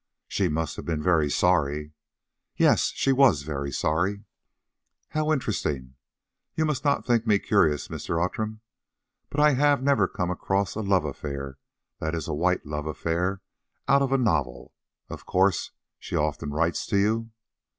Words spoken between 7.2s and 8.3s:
me curious, Mr.